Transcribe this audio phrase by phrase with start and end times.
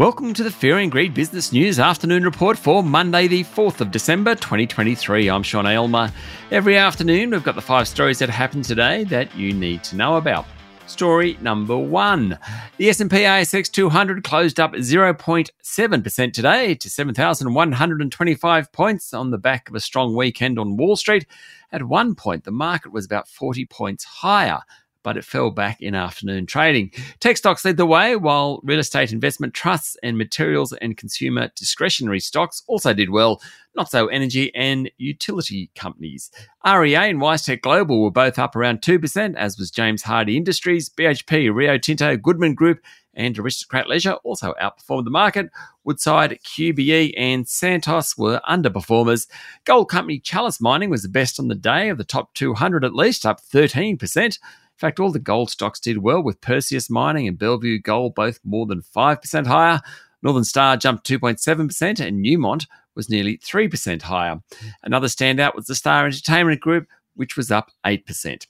[0.00, 3.90] Welcome to the Fear and Greed Business News Afternoon Report for Monday, the 4th of
[3.90, 5.28] December 2023.
[5.28, 6.10] I'm Sean Aylmer.
[6.50, 10.16] Every afternoon, we've got the five stories that happened today that you need to know
[10.16, 10.46] about.
[10.86, 12.38] Story number one.
[12.78, 19.74] The S&P ASX 200 closed up 0.7% today to 7,125 points on the back of
[19.74, 21.26] a strong weekend on Wall Street.
[21.72, 24.62] At one point, the market was about 40 points higher
[25.02, 26.92] but it fell back in afternoon trading.
[27.20, 32.20] Tech stocks led the way, while real estate investment trusts and materials and consumer discretionary
[32.20, 33.40] stocks also did well.
[33.76, 36.30] Not so energy and utility companies.
[36.64, 41.54] REA and WiseTech Global were both up around 2%, as was James Hardie Industries, BHP,
[41.54, 42.80] Rio Tinto, Goodman Group,
[43.14, 45.50] and Aristocrat Leisure also outperformed the market.
[45.84, 49.28] Woodside, QBE, and Santos were underperformers.
[49.64, 52.94] Gold company Chalice Mining was the best on the day of the top 200 at
[52.94, 54.38] least, up 13%
[54.80, 58.66] fact, all the gold stocks did well, with Perseus Mining and Bellevue Gold both more
[58.66, 59.80] than 5% higher.
[60.22, 64.40] Northern Star jumped 2.7%, and Newmont was nearly 3% higher.
[64.82, 68.46] Another standout was the Star Entertainment Group, which was up 8%.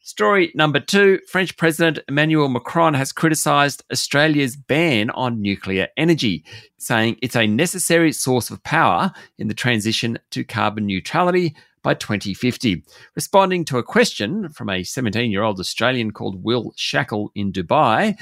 [0.00, 6.44] Story number two French President Emmanuel Macron has criticised Australia's ban on nuclear energy,
[6.78, 12.82] saying it's a necessary source of power in the transition to carbon neutrality by 2050.
[13.14, 18.16] Responding to a question from a 17 year old Australian called Will Shackle in Dubai,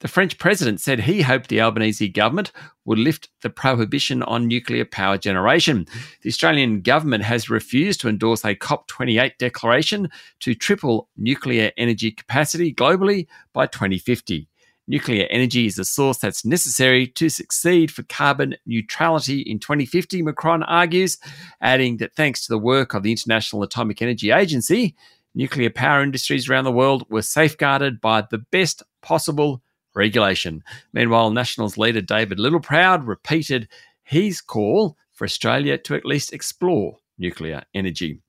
[0.00, 2.52] the French president said he hoped the Albanese government
[2.86, 5.86] would lift the prohibition on nuclear power generation.
[6.22, 10.08] The Australian government has refused to endorse a COP28 declaration
[10.40, 14.49] to triple nuclear energy capacity globally by 2050.
[14.90, 20.64] Nuclear energy is a source that's necessary to succeed for carbon neutrality in 2050, Macron
[20.64, 21.16] argues,
[21.60, 24.96] adding that thanks to the work of the International Atomic Energy Agency,
[25.32, 29.62] nuclear power industries around the world were safeguarded by the best possible
[29.94, 30.60] regulation.
[30.92, 33.68] Meanwhile, Nationals leader David Littleproud repeated
[34.02, 38.20] his call for Australia to at least explore nuclear energy.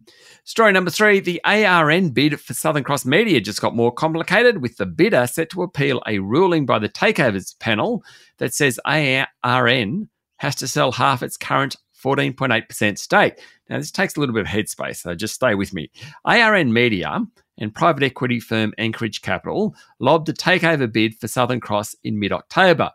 [0.44, 4.78] Story number three the ARN bid for Southern Cross Media just got more complicated, with
[4.78, 8.04] the bidder set to appeal a ruling by the takeovers panel
[8.38, 13.40] that says ARN has to sell half its current 14.8% stake.
[13.70, 15.92] Now, this takes a little bit of headspace, so just stay with me.
[16.26, 17.20] ARN Media
[17.58, 22.32] and private equity firm Anchorage Capital lobbed a takeover bid for Southern Cross in mid
[22.32, 22.92] October.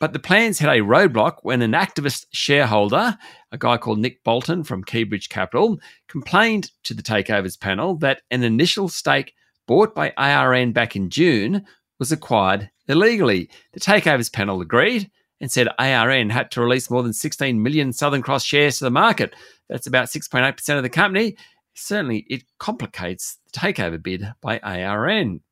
[0.00, 3.16] But the plans hit a roadblock when an activist shareholder,
[3.54, 5.78] a guy called Nick Bolton from Keybridge Capital,
[6.08, 9.32] complained to the takeovers panel that an initial stake
[9.68, 11.64] bought by ARN back in June
[12.00, 13.48] was acquired illegally.
[13.72, 15.08] The takeovers panel agreed
[15.40, 18.90] and said ARN had to release more than 16 million Southern Cross shares to the
[18.90, 19.34] market.
[19.68, 21.36] That's about 6.8% of the company.
[21.74, 25.42] Certainly, it complicates the takeover bid by ARN.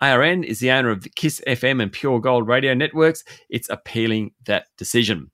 [0.00, 3.22] ARN is the owner of the Kiss FM and Pure Gold radio networks.
[3.50, 5.30] It's appealing that decision.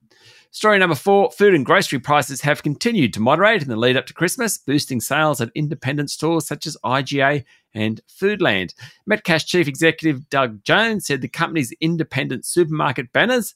[0.53, 4.07] Story number four food and grocery prices have continued to moderate in the lead up
[4.07, 8.75] to Christmas, boosting sales at independent stores such as IGA and Foodland.
[9.09, 13.55] Metcash Chief Executive Doug Jones said the company's independent supermarket banners,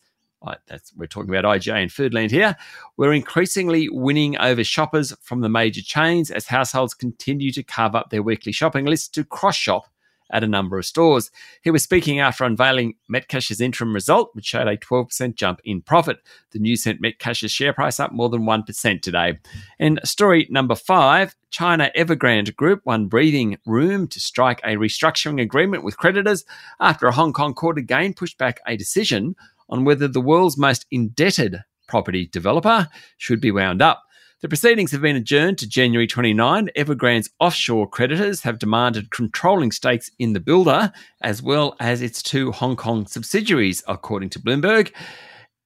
[0.68, 2.54] that's, we're talking about IGA and Foodland here,
[2.96, 8.10] were increasingly winning over shoppers from the major chains as households continue to carve up
[8.10, 9.86] their weekly shopping lists to cross shop
[10.30, 11.30] at a number of stores.
[11.62, 16.18] He was speaking after unveiling Metcash's interim result, which showed a 12% jump in profit.
[16.50, 19.38] The news sent Metcash's share price up more than 1% today.
[19.78, 25.84] And story number five China Evergrande Group won breathing room to strike a restructuring agreement
[25.84, 26.44] with creditors
[26.80, 29.36] after a Hong Kong court again pushed back a decision
[29.68, 34.03] on whether the world's most indebted property developer should be wound up.
[34.44, 36.68] The proceedings have been adjourned to January 29.
[36.76, 42.52] Evergrande's offshore creditors have demanded controlling stakes in the builder, as well as its two
[42.52, 44.92] Hong Kong subsidiaries, according to Bloomberg.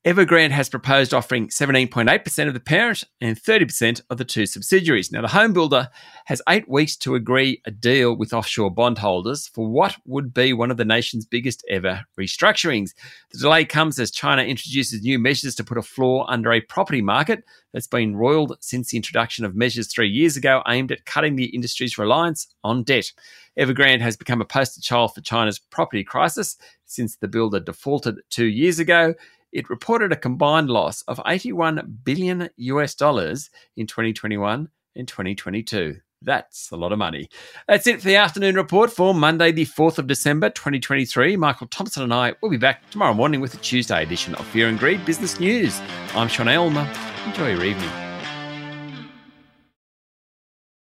[0.05, 5.11] Evergrande has proposed offering 17.8% of the parent and 30% of the two subsidiaries.
[5.11, 5.89] Now, the home builder
[6.27, 10.71] has eight weeks to agree a deal with offshore bondholders for what would be one
[10.71, 12.91] of the nation's biggest ever restructurings.
[13.33, 17.03] The delay comes as China introduces new measures to put a floor under a property
[17.03, 21.35] market that's been roiled since the introduction of measures three years ago aimed at cutting
[21.35, 23.11] the industry's reliance on debt.
[23.59, 26.57] Evergrande has become a poster child for China's property crisis
[26.87, 29.15] since the builder defaulted two years ago
[29.53, 35.97] it reported a combined loss of 81 billion US dollars in 2021 and 2022.
[36.23, 37.29] That's a lot of money.
[37.69, 41.37] That's it for the afternoon report for Monday, the 4th of December, 2023.
[41.37, 44.69] Michael Thomson and I will be back tomorrow morning with the Tuesday edition of Fear
[44.69, 45.81] and Greed Business News.
[46.15, 46.91] I'm Sean Aylmer.
[47.27, 48.08] Enjoy your evening.